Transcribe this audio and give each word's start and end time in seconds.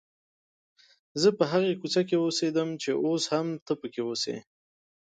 زه 1.21 1.29
په 1.37 1.43
هغې 1.51 1.73
کوڅې 1.81 2.01
کې 2.07 2.17
اوسېدم 2.19 2.69
چې 2.81 2.91
اوس 3.05 3.23
هم 3.33 3.47
ته 3.65 3.73
پکې 3.79 4.01
اوسې. 4.05 4.37